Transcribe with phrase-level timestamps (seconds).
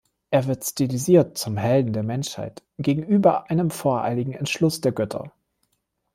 [0.31, 5.31] Er wird stilisiert zum Helden der Menschheit gegenüber einem voreiligen Entschluss der Götter.